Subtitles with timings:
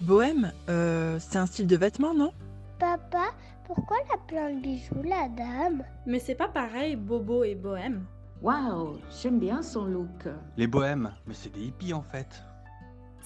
[0.00, 2.32] Bohème, euh, c'est un style de vêtement, non?
[2.78, 3.26] Papa,
[3.66, 5.84] pourquoi elle a plein de bijoux, la dame?
[6.06, 8.04] Mais c'est pas pareil, bobo et bohème.
[8.42, 10.28] Waouh, j'aime bien son look.
[10.56, 12.42] Les bohèmes, mais c'est des hippies en fait.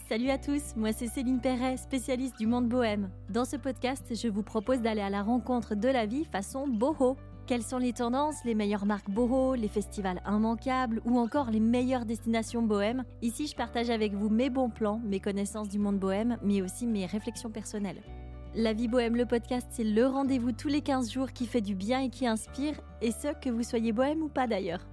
[0.08, 3.10] Salut à tous, moi c'est Céline Perret, spécialiste du monde bohème.
[3.28, 7.16] Dans ce podcast, je vous propose d'aller à la rencontre de la vie façon boho.
[7.48, 12.04] Quelles sont les tendances, les meilleures marques boho, les festivals immanquables ou encore les meilleures
[12.04, 16.36] destinations bohème Ici, je partage avec vous mes bons plans, mes connaissances du monde bohème,
[16.42, 18.02] mais aussi mes réflexions personnelles.
[18.54, 21.74] La vie bohème, le podcast, c'est le rendez-vous tous les 15 jours qui fait du
[21.74, 24.86] bien et qui inspire, et ce, que vous soyez bohème ou pas d'ailleurs.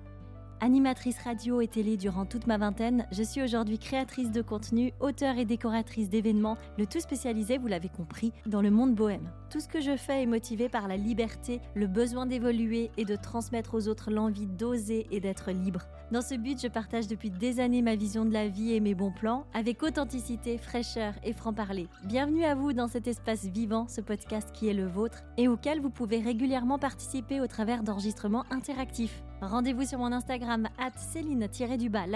[0.62, 5.38] Animatrice radio et télé durant toute ma vingtaine, je suis aujourd'hui créatrice de contenu, auteure
[5.38, 9.30] et décoratrice d'événements, le tout spécialisé, vous l'avez compris, dans le monde bohème.
[9.56, 13.16] Tout ce que je fais est motivé par la liberté, le besoin d'évoluer et de
[13.16, 15.84] transmettre aux autres l'envie d'oser et d'être libre.
[16.12, 18.94] Dans ce but, je partage depuis des années ma vision de la vie et mes
[18.94, 21.88] bons plans, avec authenticité, fraîcheur et franc-parler.
[22.04, 25.80] Bienvenue à vous dans cet espace vivant, ce podcast qui est le vôtre, et auquel
[25.80, 29.24] vous pouvez régulièrement participer au travers d'enregistrements interactifs.
[29.42, 30.68] Rendez-vous sur mon Instagram
[30.98, 32.08] Céline-du-bas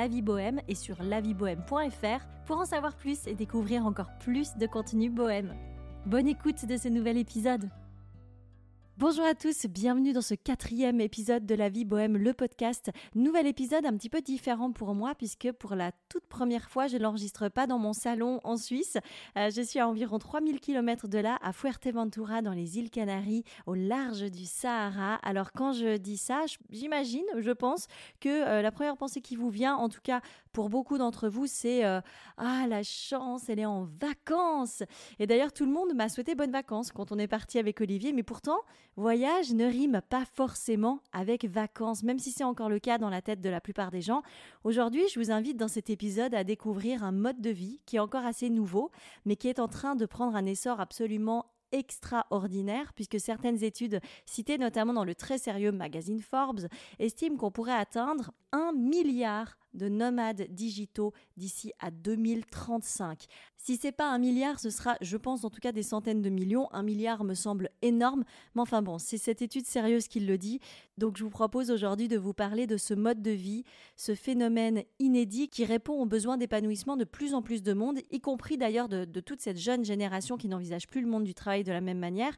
[0.67, 5.53] et sur laviebohème.fr pour en savoir plus et découvrir encore plus de contenu bohème.
[6.05, 7.69] Bonne écoute de ce nouvel épisode.
[8.99, 12.89] Bonjour à tous, bienvenue dans ce quatrième épisode de La vie bohème, le podcast.
[13.15, 16.97] Nouvel épisode un petit peu différent pour moi puisque pour la toute première fois, je
[16.97, 18.97] l'enregistre pas dans mon salon en Suisse.
[19.37, 23.43] Euh, je suis à environ 3000 km de là, à Fuerteventura, dans les îles Canaries,
[23.67, 25.15] au large du Sahara.
[25.23, 27.87] Alors quand je dis ça, j'imagine, je pense
[28.19, 30.19] que euh, la première pensée qui vous vient, en tout cas
[30.51, 32.01] pour beaucoup d'entre vous, c'est euh,
[32.37, 34.83] Ah, la chance, elle est en vacances.
[35.19, 38.13] Et d'ailleurs, tout le monde m'a souhaité bonnes vacances quand on est parti avec Olivier,
[38.13, 38.59] mais pourtant,
[38.95, 43.21] Voyage ne rime pas forcément avec vacances, même si c'est encore le cas dans la
[43.21, 44.23] tête de la plupart des gens.
[44.63, 47.99] Aujourd'hui, je vous invite dans cet épisode à découvrir un mode de vie qui est
[47.99, 48.91] encore assez nouveau,
[49.25, 54.57] mais qui est en train de prendre un essor absolument extraordinaire puisque certaines études citées
[54.57, 56.67] notamment dans le très sérieux magazine Forbes
[56.97, 63.25] estiment qu'on pourrait atteindre un milliard de nomades digitaux d'ici à 2035.
[63.57, 66.29] Si c'est pas un milliard, ce sera, je pense, en tout cas des centaines de
[66.29, 66.67] millions.
[66.71, 68.23] Un milliard me semble énorme,
[68.55, 70.59] mais enfin bon, c'est cette étude sérieuse qui le dit.
[70.97, 73.63] Donc je vous propose aujourd'hui de vous parler de ce mode de vie,
[73.95, 78.21] ce phénomène inédit qui répond aux besoins d'épanouissement de plus en plus de monde, y
[78.21, 81.71] compris d'ailleurs de toute cette jeune génération qui n'envisage plus le monde du travail de
[81.71, 82.35] la même manière.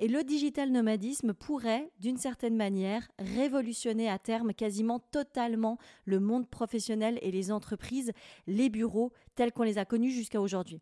[0.00, 6.48] Et le digital nomadisme pourrait, d'une certaine manière, révolutionner à terme quasiment totalement le monde
[6.48, 8.12] professionnel et les entreprises,
[8.46, 10.80] les bureaux tels qu'on les a connus jusqu'à aujourd'hui.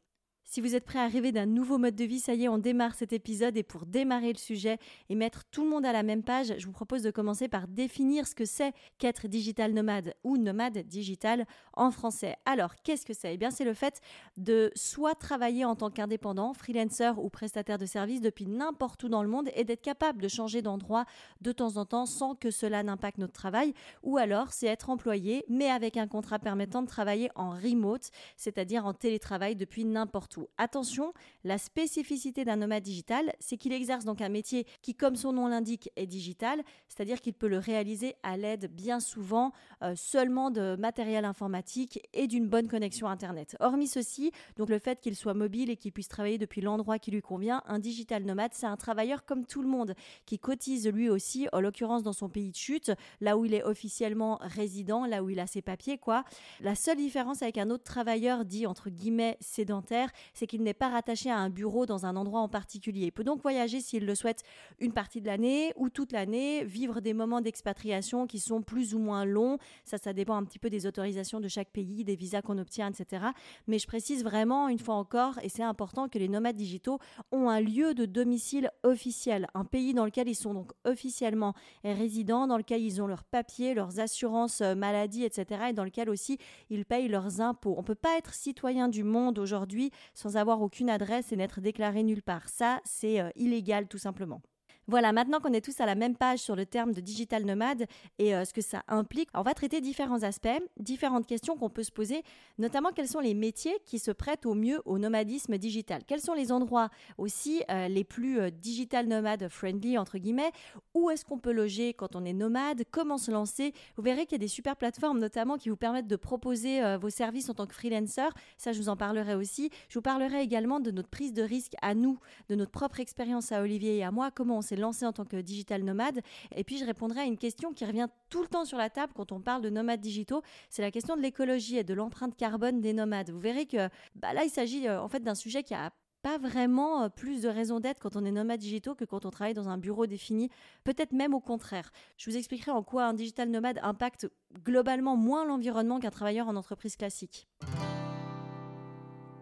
[0.49, 2.57] Si vous êtes prêt à rêver d'un nouveau mode de vie, ça y est, on
[2.57, 3.57] démarre cet épisode.
[3.57, 6.67] Et pour démarrer le sujet et mettre tout le monde à la même page, je
[6.67, 11.47] vous propose de commencer par définir ce que c'est qu'être digital nomade ou nomade digital
[11.73, 12.37] en français.
[12.47, 13.35] Alors, qu'est-ce que c'est?
[13.35, 14.01] Eh bien, c'est le fait
[14.37, 19.25] de soit travailler en tant qu'indépendant, freelancer ou prestataire de service depuis n'importe où dans
[19.25, 21.07] le monde et d'être capable de changer d'endroit
[21.41, 23.75] de temps en temps sans que cela n'impacte notre travail,
[24.05, 28.87] ou alors c'est être employé mais avec un contrat permettant de travailler en remote, c'est-à-dire
[28.87, 31.13] en télétravail depuis n'importe où Attention,
[31.45, 35.49] la spécificité d'un nomade digital, c'est qu'il exerce donc un métier qui, comme son nom
[35.49, 39.53] l'indique, est digital, c'est-à-dire qu'il peut le réaliser à l'aide bien souvent
[39.83, 43.57] euh, seulement de matériel informatique et d'une bonne connexion Internet.
[43.61, 47.11] Hormis ceci, donc le fait qu'il soit mobile et qu'il puisse travailler depuis l'endroit qui
[47.11, 51.09] lui convient, un digital nomade, c'est un travailleur comme tout le monde, qui cotise lui
[51.09, 55.23] aussi, en l'occurrence dans son pays de chute, là où il est officiellement résident, là
[55.23, 56.25] où il a ses papiers, quoi.
[56.61, 60.89] La seule différence avec un autre travailleur dit entre guillemets sédentaire, c'est qu'il n'est pas
[60.89, 63.07] rattaché à un bureau dans un endroit en particulier.
[63.07, 64.43] Il peut donc voyager s'il le souhaite
[64.79, 68.99] une partie de l'année ou toute l'année, vivre des moments d'expatriation qui sont plus ou
[68.99, 69.59] moins longs.
[69.85, 72.91] Ça, ça dépend un petit peu des autorisations de chaque pays, des visas qu'on obtient,
[72.91, 73.27] etc.
[73.67, 76.99] Mais je précise vraiment, une fois encore, et c'est important, que les nomades digitaux
[77.33, 81.55] ont un lieu de domicile officiel, un pays dans lequel ils sont donc officiellement
[81.85, 85.67] résidents, dans lequel ils ont leurs papiers, leurs assurances euh, maladie, etc.
[85.71, 86.39] et dans lequel aussi
[86.71, 87.75] ils payent leurs impôts.
[87.77, 91.61] On ne peut pas être citoyen du monde aujourd'hui sans avoir aucune adresse et n'être
[91.61, 92.49] déclaré nulle part.
[92.49, 94.41] Ça, c'est euh, illégal tout simplement.
[94.89, 97.87] Voilà, maintenant qu'on est tous à la même page sur le terme de digital nomade
[98.21, 100.47] et euh, ce que ça implique, on va traiter différents aspects,
[100.79, 102.23] différentes questions qu'on peut se poser,
[102.59, 106.03] notamment quels sont les métiers qui se prêtent au mieux au nomadisme digital.
[106.07, 106.89] Quels sont les endroits
[107.19, 110.53] aussi euh, les plus euh, digital nomade friendly entre guillemets
[110.95, 113.73] Où est-ce qu'on peut loger quand on est nomade Comment se lancer?
[113.97, 117.11] Vous verrez qu'il y a des super plateformes notamment qui vous permettent de proposer vos
[117.11, 118.29] services en tant que freelancer.
[118.57, 119.71] Ça, je vous en parlerai aussi.
[119.89, 123.51] Je vous parlerai également de notre prise de risque à nous, de notre propre expérience
[123.51, 126.21] à Olivier et à moi, comment on s'est s'est lancé en tant que digital nomade.
[126.55, 129.13] Et puis je répondrai à une question qui revient tout le temps sur la table
[129.15, 132.81] quand on parle de nomades digitaux, c'est la question de l'écologie et de l'empreinte carbone
[132.81, 133.31] des nomades.
[133.31, 135.93] Vous verrez que bah, là, il s'agit euh, en fait d'un sujet qui a
[136.23, 139.31] pas vraiment euh, plus de raison d'être quand on est nomade digitaux que quand on
[139.31, 140.51] travaille dans un bureau défini,
[140.85, 141.93] peut-être même au contraire.
[142.17, 144.29] Je vous expliquerai en quoi un digital nomade impacte
[144.65, 147.47] globalement moins l'environnement qu'un travailleur en entreprise classique.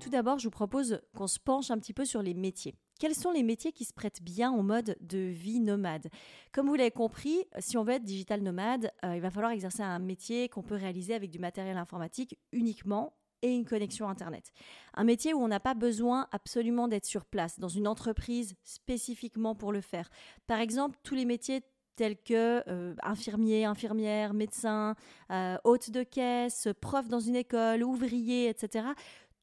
[0.00, 2.74] Tout d'abord, je vous propose qu'on se penche un petit peu sur les métiers.
[3.00, 6.08] Quels sont les métiers qui se prêtent bien au mode de vie nomade?
[6.52, 9.82] Comme vous l'avez compris, si on veut être digital nomade, euh, il va falloir exercer
[9.82, 14.52] un métier qu'on peut réaliser avec du matériel informatique uniquement et une connexion Internet.
[14.94, 19.54] Un métier où on n'a pas besoin absolument d'être sur place, dans une entreprise spécifiquement
[19.54, 20.08] pour le faire.
[20.46, 21.62] Par exemple, tous les métiers
[21.96, 24.94] tels que euh, infirmier, infirmière, médecin,
[25.30, 28.88] euh, hôte de caisse, prof dans une école, ouvrier, etc.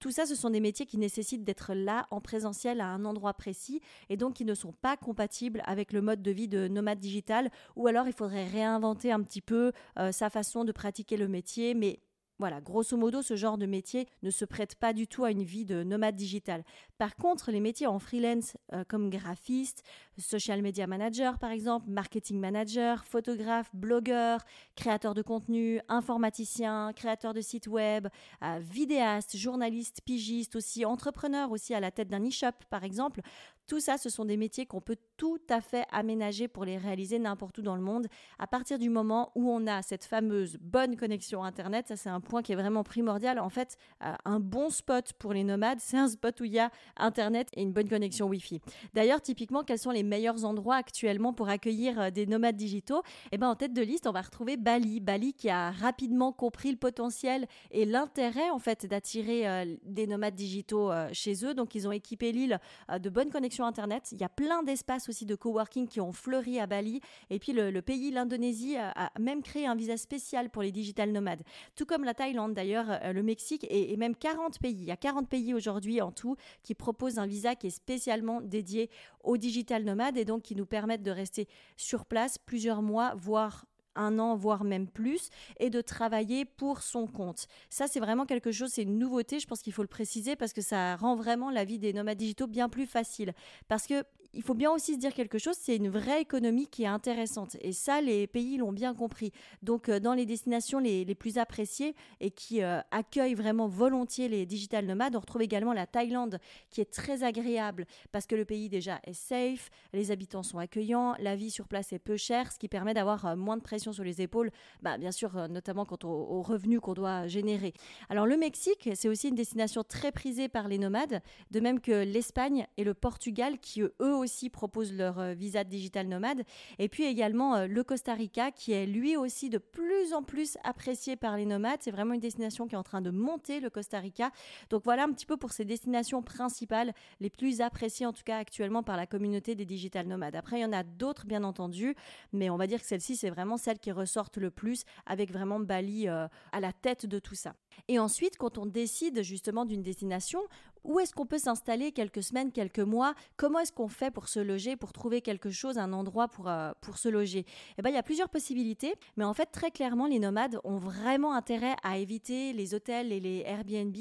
[0.01, 3.35] Tout ça, ce sont des métiers qui nécessitent d'être là en présentiel à un endroit
[3.35, 6.99] précis et donc qui ne sont pas compatibles avec le mode de vie de nomade
[6.99, 11.27] digital ou alors il faudrait réinventer un petit peu euh, sa façon de pratiquer le
[11.27, 11.99] métier mais
[12.41, 15.43] voilà, grosso modo, ce genre de métier ne se prête pas du tout à une
[15.43, 16.63] vie de nomade digital.
[16.97, 19.83] Par contre, les métiers en freelance euh, comme graphiste,
[20.17, 24.39] social media manager par exemple, marketing manager, photographe, blogueur,
[24.75, 28.07] créateur de contenu, informaticien, créateur de site web,
[28.43, 33.21] euh, vidéaste, journaliste, pigiste aussi, entrepreneur aussi à la tête d'un e-shop par exemple,
[33.71, 37.19] tout ça, ce sont des métiers qu'on peut tout à fait aménager pour les réaliser
[37.19, 38.07] n'importe où dans le monde
[38.37, 41.87] à partir du moment où on a cette fameuse bonne connexion Internet.
[41.87, 43.39] Ça, c'est un point qui est vraiment primordial.
[43.39, 46.59] En fait, euh, un bon spot pour les nomades, c'est un spot où il y
[46.59, 48.59] a Internet et une bonne connexion Wi-Fi.
[48.93, 53.03] D'ailleurs, typiquement, quels sont les meilleurs endroits actuellement pour accueillir euh, des nomades digitaux?
[53.31, 54.99] Eh bien, en tête de liste, on va retrouver Bali.
[54.99, 60.35] Bali qui a rapidement compris le potentiel et l'intérêt, en fait, d'attirer euh, des nomades
[60.35, 61.53] digitaux chez eux.
[61.53, 62.59] Donc, ils ont équipé l'île
[62.99, 64.11] de bonnes connexions Internet.
[64.11, 67.01] Il y a plein d'espaces aussi de coworking qui ont fleuri à Bali.
[67.29, 71.43] Et puis le, pays, l'Indonésie, a, même créé un visa spécial pour les digital nomades.
[71.75, 74.77] Tout comme la Thaïlande d'ailleurs, euh, le Mexique et, et, même 40 pays.
[74.79, 78.41] Il y a 40 pays aujourd'hui en tout qui proposent un visa qui est spécialement
[78.41, 78.89] dédié
[79.23, 81.47] aux digital nomades et donc qui nous permettent de rester
[81.77, 83.65] sur place plusieurs mois, voire
[83.95, 85.29] un an, voire même plus,
[85.59, 87.47] et de travailler pour son compte.
[87.69, 90.53] Ça, c'est vraiment quelque chose, c'est une nouveauté, je pense qu'il faut le préciser, parce
[90.53, 93.33] que ça rend vraiment la vie des nomades digitaux bien plus facile.
[93.67, 96.83] Parce que il faut bien aussi se dire quelque chose, c'est une vraie économie qui
[96.83, 97.57] est intéressante.
[97.61, 99.31] Et ça, les pays l'ont bien compris.
[99.61, 104.45] Donc, euh, dans les destinations les, plus appréciées et qui euh, accueillent vraiment volontiers les
[104.45, 106.39] digital nomades, on retrouve également la Thaïlande,
[106.69, 111.15] qui est très agréable parce que le pays déjà est safe, les habitants sont accueillants,
[111.19, 113.91] la vie sur place est peu chère, ce qui permet d'avoir euh, moins de pression
[113.91, 114.51] sur les épaules,
[114.81, 117.73] bah, bien sûr, notamment quant aux revenus qu'on doit générer.
[118.09, 122.03] Alors, le Mexique, c'est aussi une destination très prisée par les nomades, de même que
[122.03, 126.43] l'Espagne et le Portugal, qui eux proposent leur euh, visa digital nomade.
[126.79, 130.57] Et puis également euh, le Costa Rica qui est lui aussi de plus en plus
[130.63, 131.79] apprécié par les nomades.
[131.81, 134.31] C'est vraiment une destination qui est en train de monter, le Costa Rica.
[134.69, 138.37] Donc voilà un petit peu pour ces destinations principales, les plus appréciées en tout cas
[138.37, 140.35] actuellement par la communauté des digital nomades.
[140.35, 141.95] Après, il y en a d'autres bien entendu,
[142.33, 145.59] mais on va dire que celle-ci, c'est vraiment celle qui ressortent le plus avec vraiment
[145.59, 147.55] Bali euh, à la tête de tout ça.
[147.87, 150.41] Et ensuite, quand on décide justement d'une destination,
[150.83, 153.13] où est-ce qu'on peut s'installer quelques semaines, quelques mois?
[153.37, 156.71] Comment est-ce qu'on fait pour se loger, pour trouver quelque chose, un endroit pour, euh,
[156.95, 157.45] se loger?
[157.77, 160.77] Eh bien, il y a plusieurs possibilités, mais en fait, très clairement, les nomades ont
[160.77, 163.95] vraiment intérêt à éviter les hôtels et les Airbnb.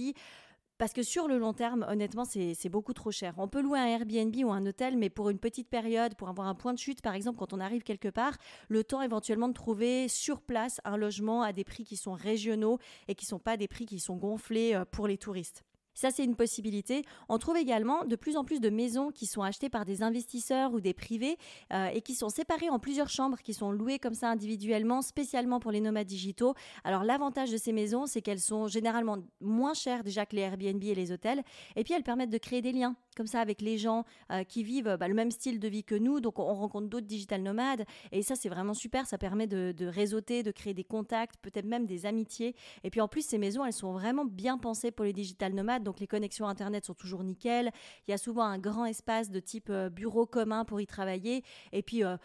[0.80, 3.34] Parce que sur le long terme, honnêtement, c'est beaucoup trop cher.
[3.36, 6.48] On peut louer un Airbnb ou un hôtel, mais pour une petite période, pour avoir
[6.48, 8.38] un point de chute, par exemple, quand on arrive quelque part,
[8.70, 12.78] le temps éventuellement de trouver sur place un logement à des prix qui sont régionaux
[13.08, 15.64] et qui ne sont pas des prix qui sont gonflés euh, pour les touristes.
[16.00, 17.04] Ça, c'est une possibilité.
[17.28, 20.72] On trouve également de plus en plus de maisons qui sont achetées par des investisseurs
[20.72, 21.36] ou des privés
[21.74, 25.60] euh, et qui sont séparées en plusieurs chambres, qui sont louées comme ça individuellement, spécialement
[25.60, 26.54] pour les nomades digitaux.
[26.84, 30.82] Alors, l'avantage de ces maisons, c'est qu'elles sont généralement moins chères déjà que les Airbnb
[30.82, 31.42] et les hôtels.
[31.76, 34.62] Et puis, elles permettent de créer des liens comme ça avec les gens euh, qui
[34.62, 36.20] vivent bah, le même style de vie que nous.
[36.20, 37.84] Donc, on rencontre d'autres digital nomades.
[38.10, 39.06] Et ça, c'est vraiment super.
[39.06, 42.54] Ça permet de, réseauter, de créer des contacts, peut-être même des amitiés.
[42.84, 45.89] Et puis, en plus, ces maisons, elles sont vraiment bien pensées pour les digital nomades
[45.98, 47.70] les connexions Internet sont toujours nickel.
[48.06, 51.42] Il y a souvent un grand espace de type euh, bureau commun pour y travailler.
[51.72, 52.16] Et puis, euh,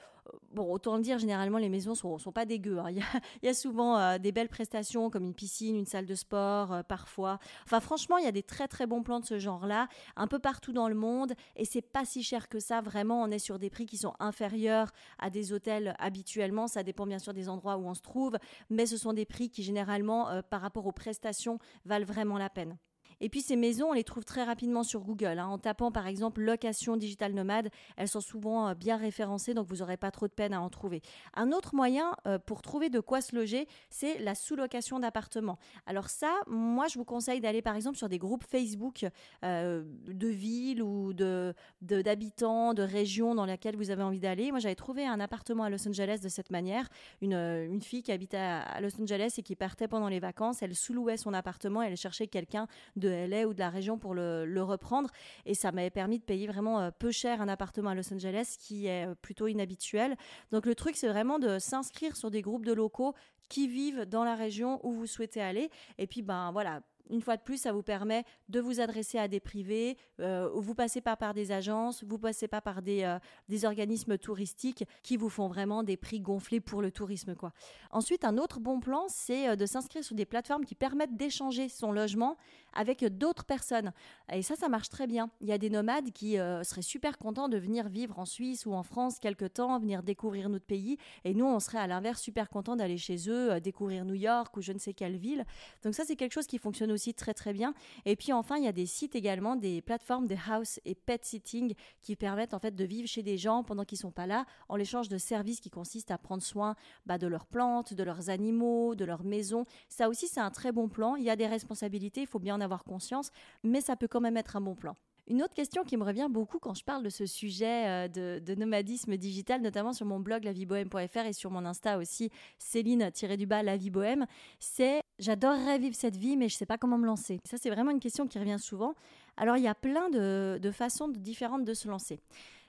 [0.51, 2.79] bon, autant le dire, généralement, les maisons sont, sont pas dégueu.
[2.79, 2.89] Hein.
[3.41, 6.83] Il, y a, souvent euh, des belles prestations comme une piscine, une salle de sport,
[6.87, 7.39] parfois.
[7.63, 10.39] Enfin, franchement, il y a des très très bons plans de ce genre-là, un peu
[10.39, 12.81] partout dans le monde, et c'est pas si cher que ça.
[12.81, 16.67] Vraiment, on est sur des prix qui sont inférieurs à des hôtels habituellement.
[16.67, 18.37] Ça dépend bien sûr des endroits où on se trouve,
[18.69, 22.77] mais ce sont des prix qui généralement, par rapport aux prestations, valent vraiment la peine.
[23.21, 25.39] Et puis ces maisons, on les trouve très rapidement sur Google.
[25.39, 25.47] Hein.
[25.47, 29.77] En tapant par exemple location digital nomade, elles sont souvent euh, bien référencées, donc vous
[29.77, 31.01] n'aurez pas trop de peine à en trouver.
[31.33, 35.57] Un autre moyen euh, pour trouver de quoi se loger, c'est la sous-location d'appartements.
[35.85, 39.05] Alors ça, moi je vous conseille d'aller par exemple sur des groupes Facebook
[39.43, 44.51] euh, de villes ou de d'habitants, de, régions dans lesquelles vous avez envie d'aller.
[44.51, 46.87] Moi j'avais trouvé un appartement à Los Angeles de cette manière.
[47.21, 50.75] Une, une fille qui habitait à, Los Angeles et qui partait pendant les vacances, elle
[50.75, 55.09] sous-louait son appartement, elle cherchait quelqu'un de LA ou de la région pour le, reprendre.
[55.45, 58.55] Et ça m'avait permis de payer vraiment euh, peu cher un appartement à Los Angeles
[58.59, 60.15] qui est euh, plutôt inhabituel.
[60.51, 63.13] Donc le truc, c'est vraiment de s'inscrire sur des groupes de locaux
[63.49, 65.69] qui vivent dans la région où vous souhaitez aller.
[65.97, 69.27] Et puis, ben voilà, une fois de plus, ça vous permet de vous adresser à
[69.27, 73.19] des privés, euh, vous passez pas par des agences, vous passez pas par des, euh,
[73.49, 77.35] des organismes touristiques qui vous font vraiment des prix gonflés pour le tourisme.
[77.35, 77.51] Quoi.
[77.91, 81.69] Ensuite, un autre bon plan, c'est euh, de s'inscrire sur des plateformes qui permettent d'échanger
[81.69, 82.37] son logement
[82.73, 83.93] avec d'autres personnes.
[84.31, 85.29] Et ça, ça marche très bien.
[85.41, 88.73] Il y a des nomades qui seraient super contents de venir vivre en Suisse ou
[88.73, 90.97] en France quelque temps, venir découvrir notre pays.
[91.23, 94.61] Et nous, on serait à l'inverse super contents d'aller chez eux, découvrir New York ou
[94.61, 95.45] je ne sais quelle ville.
[95.83, 97.73] Donc ça, c'est quelque chose qui fonctionne aussi très très bien.
[98.05, 101.23] Et puis enfin, il y a des sites également, des plateformes de house et pet
[101.23, 104.45] sitting qui permettent en fait de vivre chez des gens pendant qu'ils sont pas là,
[104.69, 106.75] en l'échange de services qui consistent à prendre soin
[107.05, 109.65] bah, de leurs plantes, de leurs animaux, de leur maison.
[109.89, 111.15] Ça aussi, c'est un très bon plan.
[111.15, 113.31] Il y a des responsabilités, il faut bien en avoir conscience,
[113.63, 114.95] mais ça peut quand même être un bon plan.
[115.27, 118.55] Une autre question qui me revient beaucoup quand je parle de ce sujet euh, de,
[118.55, 122.29] nomadisme digital, notamment sur mon blog laviebohème.fr et sur mon Insta aussi,
[122.59, 124.27] Céline-du-bas La Vie Bohème,
[124.59, 127.39] c'est j'adorerais vivre cette vie, mais je ne sais pas comment me lancer.
[127.43, 128.93] Ça, c'est vraiment une question qui revient souvent.
[129.35, 132.19] Alors, il y a plein de, de façons différentes de se lancer.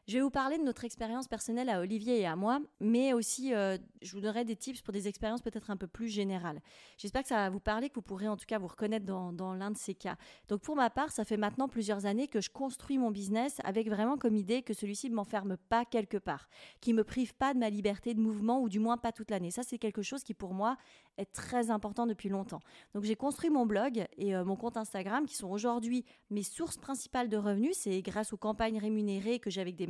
[0.08, 3.52] Je vais vous parler de notre expérience personnelle à Olivier et à moi, mais aussi
[3.52, 6.62] euh, je vous donnerai des tips pour des expériences peut-être un peu plus générales.
[6.96, 9.54] J'espère que ça va vous parler, que vous pourrez en tout cas vous reconnaître dans,
[9.54, 10.16] l'un de ces cas.
[10.46, 13.88] Donc pour ma part, ça fait maintenant plusieurs années que je construis mon business avec
[13.88, 16.46] vraiment comme idée que celui-ci ne m'enferme pas quelque part,
[16.80, 19.50] qui me prive pas de ma liberté de mouvement ou du moins pas toute l'année.
[19.50, 20.76] Ça c'est quelque chose qui pour moi
[21.18, 22.60] est très important depuis longtemps.
[22.94, 26.76] Donc j'ai construit mon blog et euh, mon compte Instagram qui sont aujourd'hui mes sources
[26.76, 27.76] principales de revenus.
[27.76, 29.88] C'est grâce aux campagnes rémunérées que j'ai avec des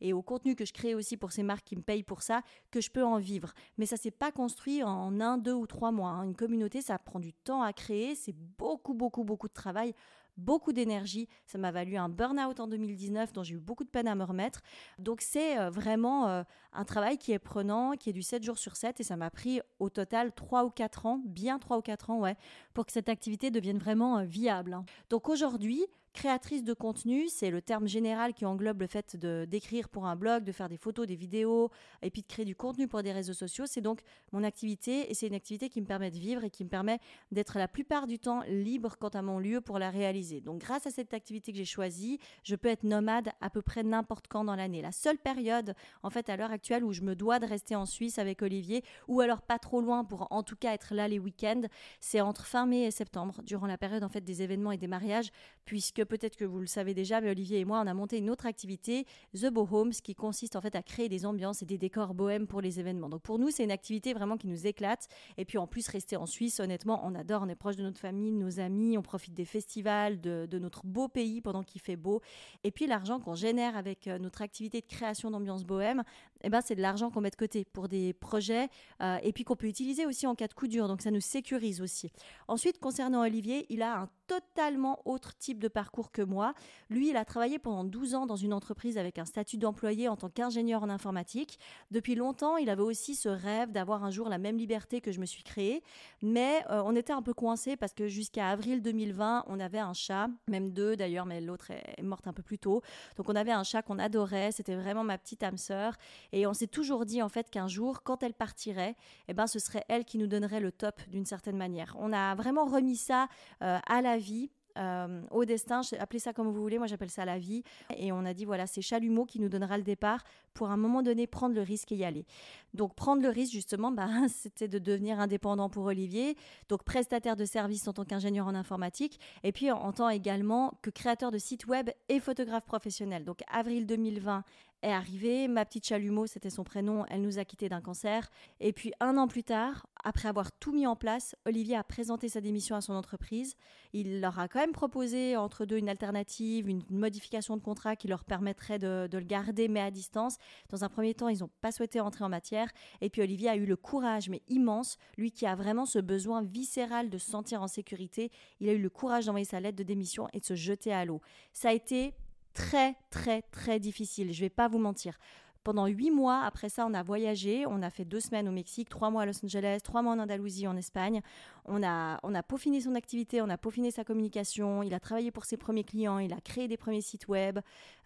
[0.00, 2.42] et au contenu que je crée aussi pour ces marques qui me payent pour ça
[2.70, 3.52] que je peux en vivre.
[3.78, 6.10] Mais ça s'est pas construit en un, deux ou trois mois.
[6.10, 6.24] Hein.
[6.24, 8.14] Une communauté, ça prend du temps à créer.
[8.14, 9.94] C'est beaucoup, beaucoup, beaucoup de travail
[10.36, 11.28] beaucoup d'énergie.
[11.46, 14.24] Ça m'a valu un burn-out en 2019 dont j'ai eu beaucoup de peine à me
[14.24, 14.60] remettre.
[14.98, 18.58] Donc c'est euh, vraiment euh, un travail qui est prenant, qui est du 7 jours
[18.58, 21.82] sur 7 et ça m'a pris au total 3 ou 4 ans, bien 3 ou
[21.82, 22.36] 4 ans, ouais,
[22.74, 24.74] pour que cette activité devienne vraiment euh, viable.
[24.74, 24.84] Hein.
[25.10, 25.84] Donc aujourd'hui,
[26.16, 30.44] Créatrice de contenu, c'est le terme général qui englobe le fait d'écrire pour un blog,
[30.44, 31.70] de faire des photos, des vidéos,
[32.00, 33.66] et puis de créer du contenu pour des réseaux sociaux.
[33.66, 34.00] C'est donc
[34.32, 37.00] mon activité et c'est une activité qui me permet de vivre et qui me permet
[37.32, 40.40] d'être la plupart du temps libre quant à mon lieu pour la réaliser.
[40.40, 43.82] Donc grâce à cette activité que j'ai choisie, je peux être nomade à peu près
[43.82, 44.80] n'importe quand dans l'année.
[44.80, 47.84] La seule période, en fait, à l'heure actuelle où je me dois de rester en
[47.84, 51.18] Suisse avec Olivier, ou alors pas trop loin pour en tout cas être là les
[51.18, 51.64] week-ends,
[52.00, 54.88] c'est entre fin mai et septembre, durant la période en fait des événements et des
[54.88, 55.30] mariages,
[55.66, 58.30] puisque peut-être que vous le savez déjà, mais Olivier et moi, on a monté une
[58.30, 61.78] autre activité, The Bow Homes, qui consiste en fait à créer des ambiances et des
[61.78, 63.08] décors bohèmes pour les événements.
[63.08, 65.08] Donc pour nous, c'est une activité vraiment qui nous éclate.
[65.36, 68.00] Et puis en plus, rester en Suisse, honnêtement, on adore, on est proche de notre
[68.00, 71.96] famille, de nos amis, on profite des festivals, de, notre beau pays pendant qu'il fait
[71.96, 72.22] beau.
[72.64, 76.02] Et puis l'argent qu'on génère avec euh, notre activité de création d'ambiance bohème,
[76.42, 78.68] eh ben, c'est de l'argent qu'on met de côté pour des projets
[79.02, 80.88] euh, et puis qu'on peut utiliser aussi en cas de coup dur.
[80.88, 82.12] Donc ça nous sécurise aussi.
[82.48, 86.54] Ensuite, concernant Olivier, il a un totalement autre type de parcours que moi.
[86.90, 90.16] Lui, il a travaillé pendant 12 ans dans une entreprise avec un statut d'employé en
[90.16, 91.58] tant qu'ingénieur en informatique.
[91.90, 95.20] Depuis longtemps, il avait aussi ce rêve d'avoir un jour la même liberté que je
[95.20, 95.82] me suis créée.
[96.22, 99.94] Mais euh, on était un peu coincé parce que jusqu'à avril 2020, on avait un
[99.94, 102.82] chat, même deux d'ailleurs, mais l'autre est morte un peu plus tôt.
[103.16, 105.96] Donc on avait un chat qu'on adorait, c'était vraiment ma petite âme sœur.
[106.32, 108.96] Et on s'est toujours dit en fait qu'un jour, quand elle partirait,
[109.28, 111.96] eh ben, ce serait elle qui nous donnerait le top d'une certaine manière.
[111.98, 113.28] On a vraiment remis ça
[113.62, 117.24] euh, à la vie euh, au destin, appelez ça comme vous voulez, moi j'appelle ça
[117.24, 117.62] la vie.
[117.96, 120.76] Et on a dit, voilà, c'est Chalumeau qui nous donnera le départ pour à un
[120.76, 122.26] moment donné prendre le risque et y aller.
[122.74, 126.36] Donc prendre le risque, justement, bah, c'était de devenir indépendant pour Olivier,
[126.68, 130.90] donc prestataire de services en tant qu'ingénieur en informatique, et puis en, tant également que
[130.90, 133.24] créateur de sites web et photographe professionnel.
[133.24, 134.44] Donc avril 2020,
[134.82, 135.48] est arrivée.
[135.48, 138.30] Ma petite chalumeau, c'était son prénom, elle nous a quittés d'un cancer.
[138.60, 142.28] Et puis un an plus tard, après avoir tout mis en place, Olivier a présenté
[142.28, 143.56] sa démission à son entreprise.
[143.92, 148.08] Il leur a quand même proposé entre deux une alternative, une modification de contrat qui
[148.08, 150.36] leur permettrait de, le garder, mais à distance.
[150.68, 152.70] Dans un premier temps, ils n'ont pas souhaité entrer en matière.
[153.00, 156.42] Et puis Olivier a eu le courage, mais immense, lui qui a vraiment ce besoin
[156.42, 158.30] viscéral de se sentir en sécurité,
[158.60, 161.04] il a eu le courage d'envoyer sa lettre de démission et de se jeter à
[161.04, 161.20] l'eau.
[161.52, 162.14] Ça a été
[162.56, 164.32] très, très, très difficile.
[164.32, 165.18] Je vais pas vous mentir.
[165.62, 167.66] Pendant huit mois, après ça, on a voyagé.
[167.66, 170.20] On a fait deux semaines au Mexique, trois mois à Los Angeles, trois mois en
[170.20, 171.20] Andalousie, en Espagne.
[171.64, 174.82] On a, on a peaufiné son activité, on a peaufiné sa communication.
[174.82, 177.58] Il a travaillé pour ses premiers clients, il a créé des premiers sites web.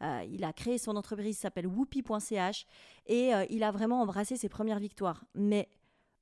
[0.02, 2.66] Euh, il a créé son entreprise qui s'appelle whoopi.ch
[3.06, 5.24] et euh, il a vraiment embrassé ses premières victoires.
[5.34, 5.68] Mais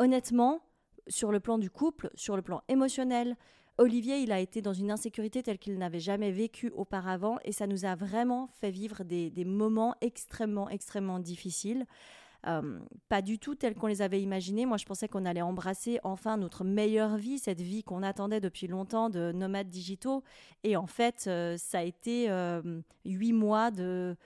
[0.00, 0.60] honnêtement,
[1.06, 3.36] sur le plan du couple, sur le plan émotionnel,
[3.80, 7.68] Olivier, il a été dans une insécurité telle qu'il n'avait jamais vécu auparavant et ça
[7.68, 11.86] nous a vraiment fait vivre des, moments extrêmement, extrêmement difficiles.
[12.48, 14.66] Euh, pas du tout tels qu'on les avait imaginés.
[14.66, 18.66] Moi, je pensais qu'on allait embrasser enfin notre meilleure vie, cette vie qu'on attendait depuis
[18.66, 20.24] longtemps de nomades digitaux.
[20.64, 24.16] Et en fait, euh, ça a été euh, huit mois de,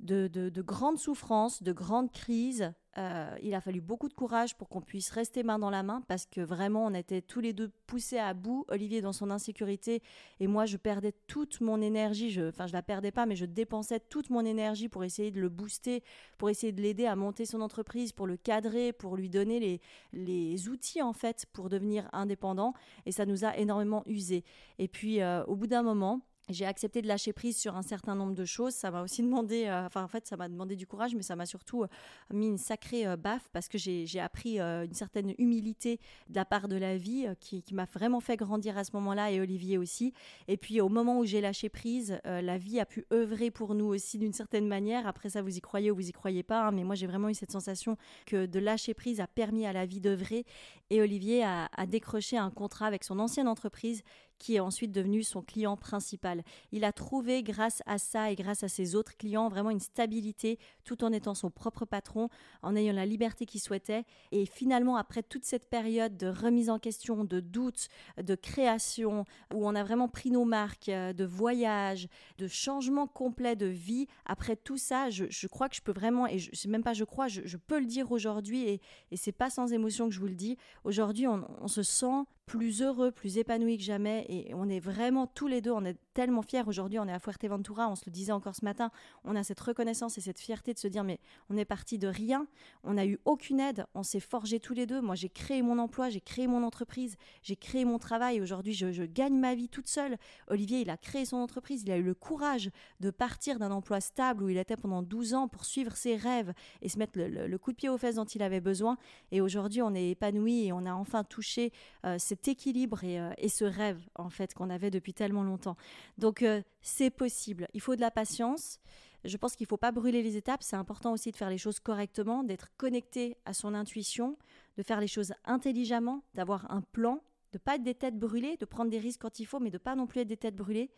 [0.00, 4.68] de, de grandes souffrances, de grandes crises, euh, il a fallu beaucoup de courage pour
[4.68, 7.70] qu'on puisse rester main dans la main parce que vraiment on était tous les deux
[7.86, 8.66] poussés à bout.
[8.68, 10.02] Olivier dans son insécurité
[10.40, 12.38] et moi je perdais toute mon énergie.
[12.46, 15.48] Enfin je la perdais pas mais je dépensais toute mon énergie pour essayer de le
[15.48, 16.02] booster,
[16.36, 19.80] pour essayer de l'aider à monter son entreprise, pour le cadrer, pour lui donner les,
[20.12, 22.74] les outils en fait pour devenir indépendant
[23.06, 24.44] et ça nous a énormément usé.
[24.78, 28.14] Et puis euh, au bout d'un moment j'ai accepté de lâcher prise sur un certain
[28.14, 28.74] nombre de choses.
[28.74, 31.36] Ça m'a aussi demandé, euh, enfin en fait, ça m'a demandé du courage, mais ça
[31.36, 31.88] m'a surtout euh,
[32.32, 36.68] mis une sacrée euh, baffe parce que j'ai appris une certaine humilité de la part
[36.68, 40.12] de la vie qui, m'a vraiment fait grandir à ce moment-là et Olivier aussi.
[40.48, 43.86] Et puis au moment où j'ai lâché prise, la vie a pu œuvrer pour nous
[43.86, 45.06] aussi d'une certaine manière.
[45.06, 47.28] Après ça, vous y croyez ou vous y croyez pas, hein, mais moi j'ai vraiment
[47.28, 47.96] eu cette sensation
[48.26, 50.44] que de lâcher prise a permis à la vie d'œuvrer.
[50.90, 54.02] Et Olivier a décroché un contrat avec son ancienne entreprise
[54.42, 56.42] qui est ensuite devenu son client principal.
[56.72, 60.58] Il a trouvé grâce à ça et grâce à ses autres clients vraiment une stabilité
[60.84, 62.28] tout en étant son propre patron,
[62.62, 64.04] en ayant la liberté qu'il souhaitait.
[64.32, 67.86] Et finalement, après toute cette période de remise en question, de doute,
[68.20, 72.08] de création, où on a vraiment pris nos marques, euh, de voyage,
[72.38, 76.40] de changement complet de vie, après tout ça, je, crois que je peux vraiment, et
[76.40, 78.80] je sais même pas je crois, je, peux le dire aujourd'hui, et,
[79.12, 82.24] et c'est pas sans émotion que je vous le dis, aujourd'hui on, on se sent
[82.46, 84.26] plus heureux, plus épanoui que jamais.
[84.28, 86.62] Et on est vraiment tous les deux, on est tellement fiers.
[86.66, 88.90] Aujourd'hui, on est à Fuerteventura, on se le disait encore ce matin.
[89.24, 91.18] On a cette reconnaissance et cette fierté de se dire, mais
[91.50, 92.46] on est parti de rien.
[92.84, 93.86] On n'a eu aucune aide.
[93.94, 95.00] On s'est forgé tous les deux.
[95.00, 98.40] Moi, j'ai créé mon emploi, j'ai créé mon entreprise, j'ai créé mon travail.
[98.40, 100.16] Aujourd'hui, je, gagne ma vie toute seule.
[100.48, 101.82] Olivier, il a créé son entreprise.
[101.82, 105.34] Il a eu le courage de partir d'un emploi stable où il était pendant 12
[105.34, 106.52] ans pour suivre ses rêves
[106.82, 108.96] et se mettre le, coup de pied aux fesses dont il avait besoin.
[109.30, 111.72] Et aujourd'hui, on est épanoui et on a enfin touché
[112.04, 115.76] euh, cet équilibre euh, et, ce rêve en fait qu'on avait depuis tellement longtemps.
[116.16, 117.68] Donc euh, c'est possible.
[117.74, 118.80] Il faut de la patience.
[119.24, 120.62] Je pense qu'il ne faut pas brûler les étapes.
[120.62, 124.38] C'est important aussi de faire les choses correctement, d'être connecté à son intuition,
[124.78, 128.64] de faire les choses intelligemment, d'avoir un plan, de pas être des têtes brûlées, de
[128.64, 130.90] prendre des risques quand il faut, mais de pas non plus être des têtes brûlées.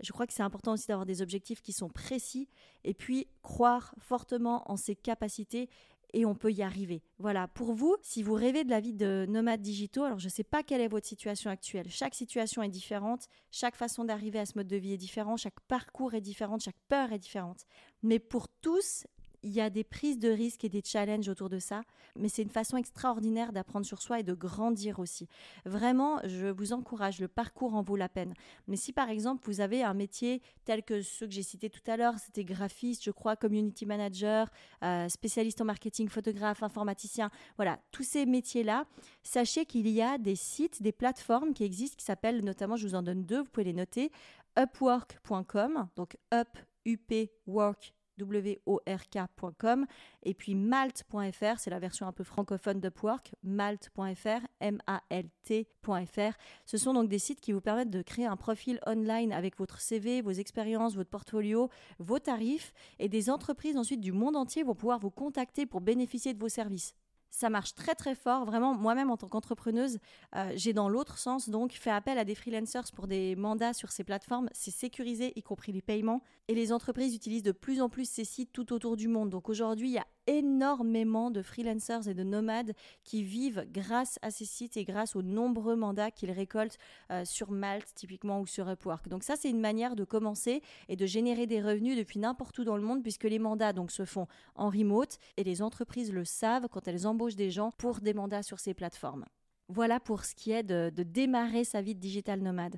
[0.00, 2.48] Je crois que c'est important aussi d'avoir des objectifs qui sont précis
[2.84, 5.68] et puis croire fortement en ses capacités
[6.12, 7.02] et on peut y arriver.
[7.18, 10.30] Voilà, pour vous, si vous rêvez de la vie de nomades digitaux, alors je ne
[10.30, 11.88] sais pas quelle est votre situation actuelle.
[11.90, 15.60] Chaque situation est différente, chaque façon d'arriver à ce mode de vie est différent, chaque
[15.60, 17.66] parcours est différent, chaque peur est différente.
[18.02, 19.06] Mais pour tous
[19.42, 21.82] il y a des prises de risques et des challenges autour de ça,
[22.16, 25.28] mais c'est une façon extraordinaire d'apprendre sur soi et de grandir aussi.
[25.64, 28.34] Vraiment, je vous encourage, le parcours en vaut la peine.
[28.66, 31.88] Mais si par exemple vous avez un métier tel que ceux que j'ai cités tout
[31.90, 34.50] à l'heure, c'était graphiste, je crois, community manager,
[34.82, 38.86] euh, spécialiste en marketing, photographe, informaticien, voilà, tous ces métiers-là,
[39.22, 42.94] sachez qu'il y a des sites, des plateformes qui existent qui s'appellent notamment, je vous
[42.94, 44.10] en donne deux, vous pouvez les noter,
[44.58, 46.48] upwork.com, donc up,
[46.86, 47.12] up,
[47.46, 47.92] work,
[48.24, 49.86] work.com
[50.22, 56.38] et puis malt.fr, c'est la version un peu francophone d'Upwork, malt.fr, M-A-L-T.fr.
[56.66, 59.80] Ce sont donc des sites qui vous permettent de créer un profil online avec votre
[59.80, 62.72] CV, vos expériences, votre portfolio, vos tarifs.
[62.98, 66.48] Et des entreprises ensuite du monde entier vont pouvoir vous contacter pour bénéficier de vos
[66.48, 66.94] services
[67.30, 68.44] ça marche très très fort.
[68.44, 69.98] Vraiment, moi-même en tant qu'entrepreneuse,
[70.36, 73.90] euh, j'ai dans l'autre sens donc fait appel à des freelancers pour des mandats sur
[73.92, 74.48] ces plateformes.
[74.52, 76.22] C'est sécurisé, y compris les paiements.
[76.48, 79.30] Et les entreprises utilisent de plus en plus ces sites tout autour du monde.
[79.30, 84.30] Donc aujourd'hui, il y a énormément de freelancers et de nomades qui vivent grâce à
[84.30, 86.78] ces sites et grâce aux nombreux mandats qu'ils récoltent
[87.10, 89.08] euh, sur Malte typiquement ou sur Upwork.
[89.08, 92.64] Donc ça c'est une manière de commencer et de générer des revenus depuis n'importe où
[92.64, 96.24] dans le monde puisque les mandats donc se font en remote et les entreprises le
[96.24, 99.24] savent quand elles embauchent des gens pour des mandats sur ces plateformes.
[99.70, 102.76] Voilà pour ce qui est de, de démarrer sa vie de digital nomade.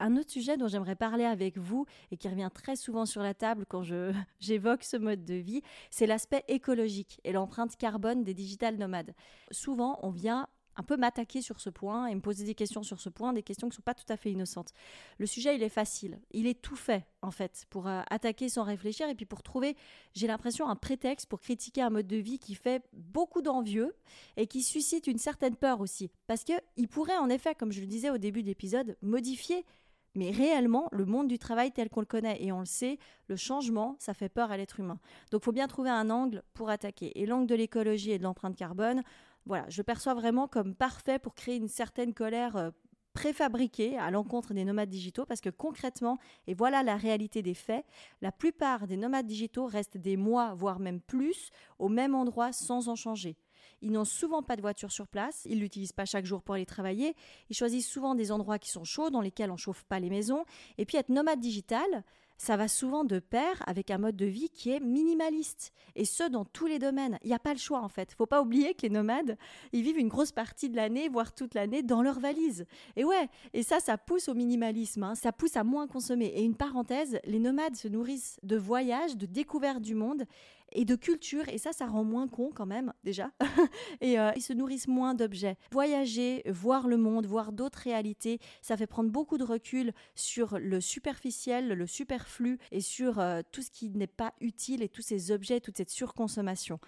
[0.00, 3.34] Un autre sujet dont j'aimerais parler avec vous et qui revient très souvent sur la
[3.34, 3.82] table quand
[4.40, 9.14] j'évoque ce mode de vie, c'est l'aspect écologique et l'empreinte carbone des digital nomades.
[9.50, 13.00] Souvent, on vient un peu m'attaquer sur ce point et me poser des questions sur
[13.00, 14.72] ce point, des questions qui ne sont pas tout à fait innocentes.
[15.18, 16.18] Le sujet, il est facile.
[16.30, 19.76] Il est tout fait, en fait, pour euh, attaquer sans réfléchir et puis pour trouver,
[20.14, 23.94] j'ai l'impression, un prétexte pour critiquer un mode de vie qui fait beaucoup d'envieux
[24.38, 26.10] et qui suscite une certaine peur aussi.
[26.26, 29.66] Parce qu'il pourrait, en effet, comme je le disais au début de l'épisode, modifier
[30.14, 33.36] mais réellement, le monde du travail tel qu'on le connaît, et on le sait, le
[33.36, 34.98] changement, ça fait peur à l'être humain.
[35.30, 37.18] Donc il faut bien trouver un angle pour attaquer.
[37.20, 39.02] Et l'angle de l'écologie et de l'empreinte carbone,
[39.46, 42.70] voilà, je perçois vraiment comme parfait pour créer une certaine colère euh,
[43.12, 47.84] préfabriquée à l'encontre des nomades digitaux parce que concrètement, et voilà la réalité des faits,
[48.20, 52.88] la plupart des nomades digitaux restent des mois, voire même plus, au même endroit sans
[52.88, 53.36] en changer.
[53.82, 56.66] Ils n'ont souvent pas de voiture sur place, ils l'utilisent pas chaque jour pour aller
[56.66, 57.14] travailler,
[57.48, 60.44] ils choisissent souvent des endroits qui sont chauds, dans lesquels on chauffe pas les maisons,
[60.78, 62.04] et puis être nomade digital,
[62.40, 65.74] ça va souvent de pair avec un mode de vie qui est minimaliste.
[65.94, 67.18] Et ce, dans tous les domaines.
[67.22, 68.14] Il n'y a pas le choix, en fait.
[68.16, 69.36] faut pas oublier que les nomades,
[69.72, 72.64] ils vivent une grosse partie de l'année, voire toute l'année, dans leur valise.
[72.96, 75.02] Et ouais, et ça, ça pousse au minimalisme.
[75.02, 75.14] Hein.
[75.16, 76.32] Ça pousse à moins consommer.
[76.34, 80.24] Et une parenthèse, les nomades se nourrissent de voyages, de découvertes du monde
[80.72, 81.48] et de culture.
[81.48, 83.30] Et ça, ça rend moins con quand même, déjà.
[84.00, 85.56] et euh, ils se nourrissent moins d'objets.
[85.72, 90.80] Voyager, voir le monde, voir d'autres réalités, ça fait prendre beaucoup de recul sur le
[90.80, 95.30] superficiel, le superflu et sur euh, tout ce qui n'est pas utile et tous ces
[95.30, 96.78] objets, toute cette surconsommation.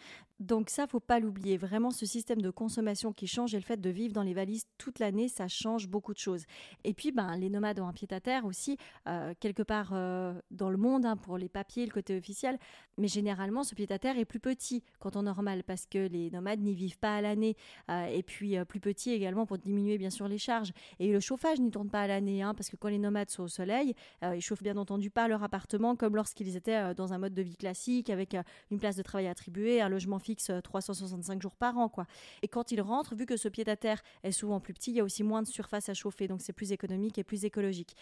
[0.42, 1.56] Donc ça, faut pas l'oublier.
[1.56, 4.66] Vraiment, ce système de consommation qui change et le fait de vivre dans les valises
[4.76, 6.44] toute l'année, ça change beaucoup de choses.
[6.82, 8.76] Et puis, ben, les nomades ont un pied à terre aussi,
[9.06, 12.58] euh, quelque part euh, dans le monde, hein, pour les papiers, le côté officiel.
[12.98, 16.30] Mais généralement, ce pied à terre est plus petit quand on normal, parce que les
[16.32, 17.56] nomades n'y vivent pas à l'année.
[17.88, 20.72] Euh, et puis, plus petit également pour diminuer, bien sûr, les charges.
[20.98, 23.44] Et le chauffage n'y tourne pas à l'année, hein, parce que quand les nomades sont
[23.44, 27.34] au soleil, ils chauffent bien entendu pas leur appartement comme lorsqu'ils étaient dans un mode
[27.34, 28.36] de vie classique, avec
[28.70, 31.88] une place de travail attribuée, un logement fixe 365 euh, jours par an.
[31.88, 32.06] quoi.
[32.42, 35.04] Et quand il rentre, vu que ce pied-à-terre est souvent plus petit, il y a
[35.04, 37.96] aussi moins de surface à chauffer, donc c'est plus économique et plus écologique.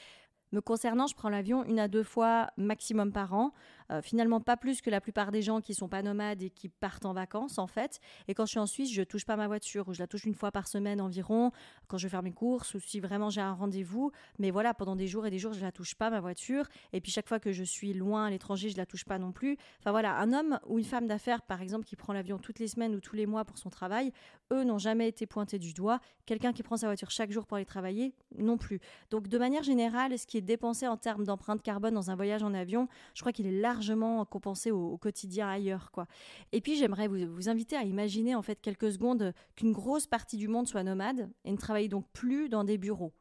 [0.53, 3.53] Me concernant, je prends l'avion une à deux fois maximum par an.
[3.90, 6.68] Euh, finalement, pas plus que la plupart des gens qui sont pas nomades et qui
[6.68, 8.00] partent en vacances, en fait.
[8.29, 10.24] Et quand je suis en Suisse, je touche pas ma voiture ou je la touche
[10.24, 11.50] une fois par semaine environ
[11.88, 14.12] quand je vais faire mes courses ou si vraiment j'ai un rendez-vous.
[14.38, 16.66] Mais voilà, pendant des jours et des jours, je la touche pas ma voiture.
[16.92, 19.33] Et puis chaque fois que je suis loin à l'étranger, je la touche pas non
[19.33, 19.57] plus.
[19.81, 22.68] Enfin voilà, un homme ou une femme d'affaires, par exemple, qui prend l'avion toutes les
[22.68, 24.12] semaines ou tous les mois pour son travail,
[24.53, 26.00] eux n'ont jamais été pointés du doigt.
[26.26, 28.79] Quelqu'un qui prend sa voiture chaque jour pour aller travailler, non plus.
[29.11, 32.42] Donc de manière générale, ce qui est dépensé en termes d'empreinte carbone dans un voyage
[32.42, 33.80] en avion, je crois qu'il est largement
[34.25, 35.90] compensé au, quotidien ailleurs.
[35.93, 36.07] quoi.
[36.53, 40.37] Et puis j'aimerais vous, vous, inviter à imaginer en fait quelques secondes qu'une grosse partie
[40.37, 43.12] du monde soit nomade et ne travaille donc plus dans des bureaux.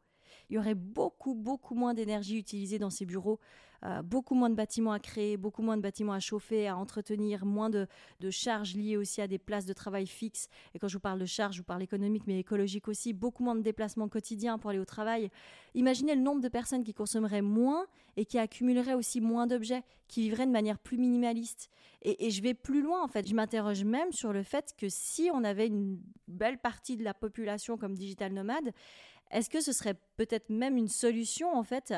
[0.50, 3.40] Il y aurait beaucoup, beaucoup moins d'énergie utilisée dans ces bureaux
[3.86, 7.46] euh, beaucoup moins de bâtiments à créer, beaucoup moins de bâtiments à chauffer, à entretenir,
[7.46, 7.88] moins de,
[8.30, 10.50] charges liées aussi à des places de travail fixes.
[10.74, 13.44] Et quand je vous parle de charges, je vous parle économique, mais écologique aussi, beaucoup
[13.44, 15.32] moins de déplacements quotidiens pour aller au travail.
[15.76, 17.86] Imaginez le nombre de personnes qui consommeraient moins
[18.18, 21.70] et qui accumuleraient aussi moins d'objets, qui vivraient de manière plus minimaliste.
[22.02, 23.28] Et, et je vais plus loin, en fait.
[23.28, 27.14] Je m'interroge même sur le fait que si on avait une belle partie de la
[27.14, 28.74] population comme digital nomade,
[29.32, 31.94] est-ce que ce serait peut-être même une solution, en fait,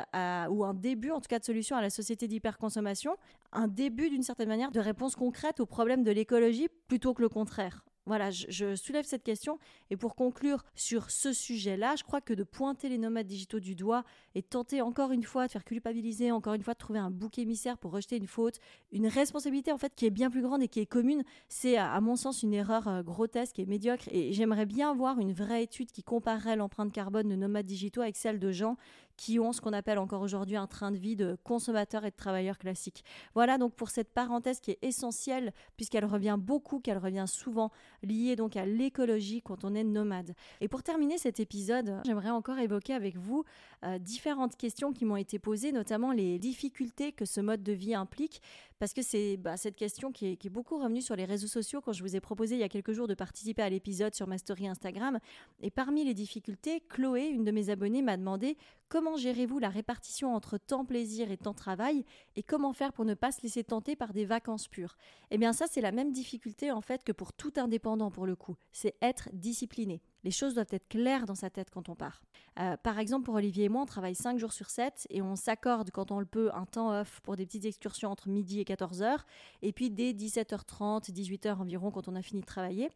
[0.50, 3.15] ou un début, en tout cas, de solution à la société d'hyperconsommation,
[3.52, 7.30] un début, d'une certaine manière, de réponse concrète au problème de l'écologie plutôt que le
[7.30, 7.86] contraire?
[8.08, 9.60] Voilà, je, soulève cette question.
[9.92, 13.76] Et pour conclure sur ce sujet-là, je crois que de pointer les nomades digitaux du
[13.76, 17.12] doigt et tenter encore une fois de faire culpabiliser, encore une fois de trouver un
[17.12, 18.60] bouc émissaire pour rejeter une faute,
[18.92, 22.00] une responsabilité en fait qui est bien plus grande et qui est commune, c'est à
[22.02, 24.06] mon sens une erreur euh, grotesque et médiocre.
[24.12, 28.16] Et j'aimerais bien voir une vraie étude qui comparerait l'empreinte carbone de nomades digitaux avec
[28.16, 28.78] celle de gens
[29.22, 32.16] qui ont ce qu'on appelle encore aujourd'hui un train de vie de consommateurs et de
[32.16, 33.04] travailleurs classiques.
[33.36, 37.72] Voilà donc pour cette parenthèse qui est essentielle puisqu'elle revient beaucoup, qu'elle revient souvent,
[38.04, 40.34] liée donc à l'écologie quand on est nomade.
[40.60, 43.44] Et pour terminer cet épisode, j'aimerais encore évoquer avec vous
[43.84, 47.96] euh, différentes questions qui m'ont été posées, notamment les difficultés que ce mode de vie
[47.96, 48.42] implique,
[48.80, 51.48] parce que c'est bah, cette question qui est, qui est, beaucoup revenue sur les réseaux
[51.48, 54.16] sociaux quand je vous ai proposé il y a quelques jours de participer à l'épisode
[54.16, 55.20] sur ma story Instagram.
[55.62, 58.58] Et parmi les difficultés, Chloé, une de mes abonnées, m'a demandé
[58.90, 62.04] comment gérez-vous la répartition entre temps plaisir et temps travail
[62.36, 64.98] et comment faire pour ne pas se laisser tenter par des vacances pures?
[65.30, 68.36] Eh bien ça c'est la même difficulté en fait que pour tout indépendant pour le
[68.36, 70.01] coup, c'est être discipliné.
[70.23, 72.21] Les choses doivent être claires dans sa tête quand on part.
[72.60, 75.36] Euh, par exemple, pour Olivier et moi, on travaille 5 jours sur 7 et on
[75.36, 78.63] s'accorde quand on le peut un temps off pour des petites excursions entre midi et
[78.63, 79.19] 14h
[79.62, 82.89] et puis dès 17h30, 18h environ quand on a fini de travailler.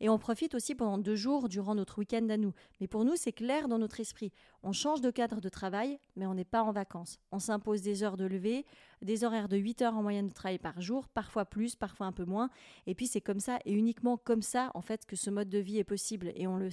[0.00, 2.52] Et on profite aussi pendant deux jours durant notre week-end à nous.
[2.80, 4.32] Mais pour nous, c'est clair dans notre esprit.
[4.62, 7.18] On change de cadre de travail, mais on n'est pas en vacances.
[7.32, 8.64] On s'impose des heures de lever,
[9.02, 12.12] des horaires de 8 heures en moyenne de travail par jour, parfois plus, parfois un
[12.12, 12.48] peu moins.
[12.86, 15.58] Et puis c'est comme ça et uniquement comme ça en fait que ce mode de
[15.58, 16.70] vie est possible et on le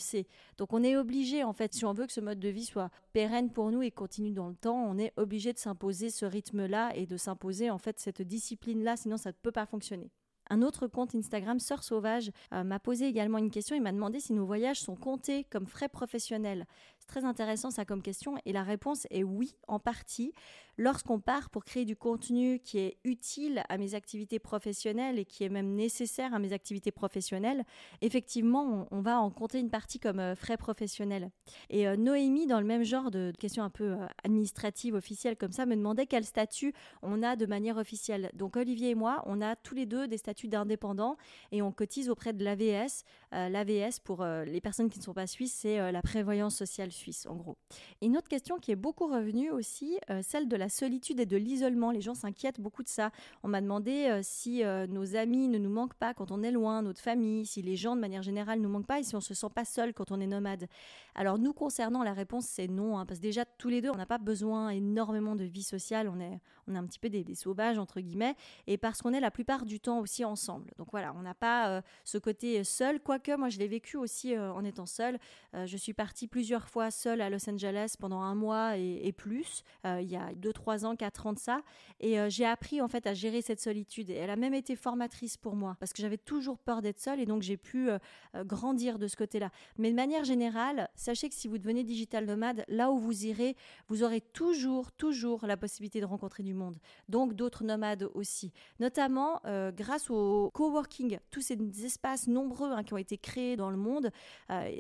[0.58, 2.90] Donc on est obligé en fait si on veut que ce mode de vie soit
[3.14, 6.96] pérenne pour nous et continue dans le temps, on est obligé de s'imposer ce rythme-là
[6.96, 10.12] et de s'imposer en fait cette discipline-là, sinon ça ne peut pas fonctionner.
[10.52, 13.76] Un autre compte Instagram, Sœur Sauvage, euh, m'a posé également une question.
[13.76, 16.66] Il m'a demandé si nos voyages sont comptés comme frais professionnels.
[17.10, 20.32] Très intéressant ça comme question et la réponse est oui, en partie
[20.80, 25.44] lorsqu'on part pour créer du contenu qui est utile à mes activités professionnelles et qui
[25.44, 27.66] est même nécessaire à mes activités professionnelles,
[28.02, 31.32] effectivement, on, va en compter une partie comme euh, frais professionnels.
[31.70, 35.52] Et euh, Noémie, dans le même genre de questions un peu euh, administratives, officielles comme
[35.52, 38.32] ça, me demandait quel statut on a de manière officielle.
[38.34, 41.18] Donc Olivier et moi, on a tous les deux des statuts d'indépendants
[41.52, 43.04] et on cotise auprès de l'AVS.
[43.32, 47.36] L'AVS, pour les personnes qui ne sont pas suisses, c'est la prévoyance sociale suisse, en
[47.36, 47.58] gros.
[48.02, 51.92] Une autre question qui est beaucoup revenue aussi, celle de la solitude et de l'isolement.
[51.92, 53.12] Les gens s'inquiètent beaucoup de ça.
[53.44, 56.52] On m'a demandé euh, si euh, nos amis ne nous manquent pas quand on est
[56.52, 59.22] loin, notre famille, si les gens de manière générale nous manquent pas et si on
[59.22, 60.68] se sent pas seul quand on est nomade.
[61.16, 64.06] Alors nous concernant, la réponse c'est non, hein, parce déjà tous les deux, on n'a
[64.06, 66.10] pas besoin énormément de vie sociale.
[66.10, 68.36] On est, on est un petit peu des, sauvages entre guillemets,
[68.68, 70.72] et parce qu'on est la plupart du temps aussi ensemble.
[70.78, 73.00] Donc voilà, on n'a pas euh, ce côté seul.
[73.00, 75.20] Quoique moi je l'ai vécu aussi en étant seul.
[75.54, 79.64] je suis partie plusieurs fois seule à Los Angeles pendant un mois et, plus.
[79.86, 81.62] il y a deux 3 ans, 4 ans de ça.
[82.00, 84.10] Et euh, j'ai appris en fait à gérer cette solitude.
[84.10, 87.26] Elle a même été formatrice pour moi parce que j'avais toujours peur d'être seule et
[87.26, 87.98] donc j'ai pu euh,
[88.36, 89.52] euh, grandir de ce côté-là.
[89.78, 93.56] Mais de manière générale, sachez que si vous devenez digital nomade, là où vous irez,
[93.88, 96.59] vous aurez toujours, toujours la possibilité de rencontrer du monde.
[97.08, 98.52] Donc d'autres nomades aussi.
[98.80, 99.42] Notamment
[99.76, 104.12] grâce au coworking, tous ces espaces nombreux hein, qui ont été créés dans le monde.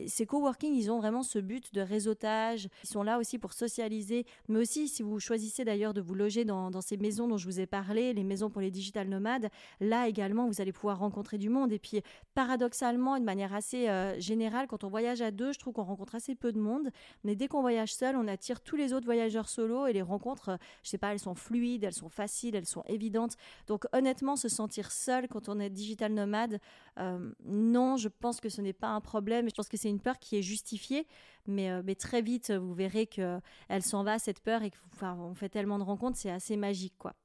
[0.08, 2.70] ces coworking, ils ont vraiment ce but de réseautage.
[2.84, 6.46] Ils sont là aussi pour socialiser, mais aussi si vous choisissez d'ailleurs de vous loger
[6.46, 9.50] dans, ces maisons dont je vous ai parlé, les maisons pour les digital nomades.
[9.80, 11.72] Là également, vous allez pouvoir rencontrer du monde.
[11.72, 12.02] Et puis,
[12.34, 16.16] paradoxalement, de manière assez euh, générale, quand on voyage à deux, je trouve qu'on rencontre
[16.16, 16.90] assez peu de monde.
[17.24, 20.50] Mais dès qu'on voyage seul, on attire tous les autres voyageurs solo et les rencontres,
[20.50, 23.36] euh, je sais pas, elles sont fluides, elles sont faciles, elles sont évidentes.
[23.68, 26.60] Donc, honnêtement, se sentir seul quand on est digital nomade,
[27.00, 29.50] euh, non, je pense que ce n'est pas un problème.
[29.50, 31.08] Je pense que c'est une peur qui est justifiée.
[31.48, 35.80] Mais, mais très vite, vous verrez qu'elle s'en va, cette peur, et qu'on fait tellement
[35.80, 37.16] de rencontres, c'est assez magique, quoi.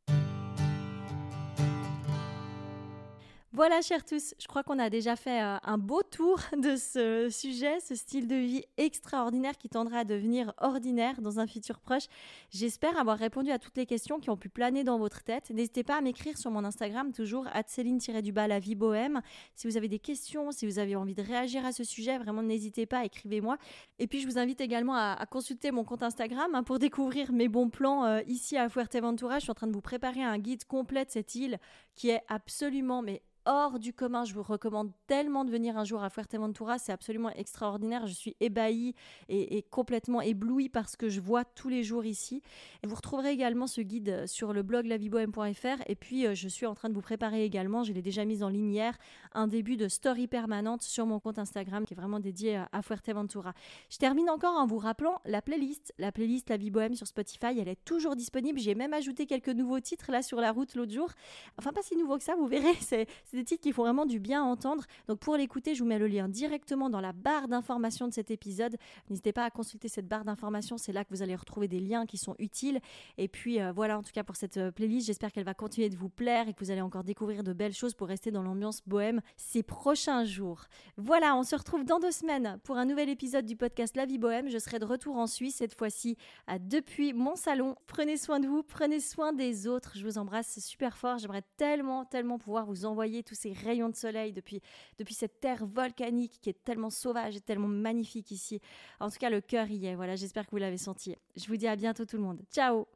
[3.56, 7.28] Voilà, chers tous, je crois qu'on a déjà fait euh, un beau tour de ce
[7.30, 12.06] sujet, ce style de vie extraordinaire qui tendra à devenir ordinaire dans un futur proche.
[12.50, 15.50] J'espère avoir répondu à toutes les questions qui ont pu planer dans votre tête.
[15.50, 19.22] N'hésitez pas à m'écrire sur mon Instagram, toujours Céline-du-bas la vie bohème.
[19.54, 22.42] Si vous avez des questions, si vous avez envie de réagir à ce sujet, vraiment
[22.42, 23.56] n'hésitez pas, écrivez-moi.
[24.00, 27.46] Et puis je vous invite également à, consulter mon compte Instagram hein, pour découvrir mes
[27.46, 29.38] bons plans euh, ici à Fuerteventura.
[29.38, 31.60] Je suis en train de vous préparer un guide complet de cette île
[31.94, 34.24] qui est absolument mais hors du commun.
[34.24, 36.78] Je vous recommande tellement de venir un jour à Fuerteventura.
[36.78, 38.06] C'est absolument extraordinaire.
[38.06, 38.94] Je suis ébahie
[39.28, 42.42] et, complètement éblouie par ce que je vois tous les jours ici.
[42.84, 45.82] Vous retrouverez également ce guide sur le blog lavibohème.fr.
[45.86, 48.42] Et puis, euh, je suis en train de vous préparer également, je l'ai déjà mise
[48.42, 48.96] en ligne hier,
[49.32, 53.54] un début de story permanente sur mon compte Instagram qui est vraiment dédié à Fuerteventura.
[53.90, 55.92] Je termine encore en vous rappelant la playlist.
[55.98, 58.58] La playlist La Vie Bohème sur Spotify, elle est toujours disponible.
[58.58, 61.10] J'ai même ajouté quelques nouveaux titres là sur la route l'autre jour.
[61.58, 62.74] Enfin, pas si nouveau que ça, vous verrez.
[62.80, 64.84] C'est c'est des titres qui font vraiment du bien à entendre.
[65.08, 68.30] Donc pour l'écouter, je vous mets le lien directement dans la barre d'information de cet
[68.30, 68.76] épisode.
[69.10, 72.06] N'hésitez pas à consulter cette barre d'information, c'est là que vous allez retrouver des liens
[72.06, 72.78] qui sont utiles.
[73.18, 75.88] Et puis euh, voilà, en tout cas pour cette euh, playlist, j'espère qu'elle va continuer
[75.88, 78.42] de vous plaire et que vous allez encore découvrir de belles choses pour rester dans
[78.42, 80.66] l'ambiance bohème ces prochains jours.
[80.96, 84.18] Voilà, on se retrouve dans deux semaines pour un nouvel épisode du podcast La vie
[84.18, 84.48] bohème.
[84.48, 86.16] Je serai de retour en Suisse cette fois-ci
[86.60, 87.74] depuis mon salon.
[87.88, 89.94] Prenez soin de vous, prenez soin des autres.
[89.96, 91.18] Je vous embrasse super fort.
[91.18, 94.60] J'aimerais tellement, tellement pouvoir vous envoyer tous ces rayons de soleil depuis,
[94.98, 98.60] depuis cette terre volcanique qui est tellement sauvage et tellement magnifique ici.
[99.00, 99.94] En tout cas, le cœur y est.
[99.94, 101.16] Voilà, j'espère que vous l'avez senti.
[101.36, 102.42] Je vous dis à bientôt tout le monde.
[102.52, 102.86] Ciao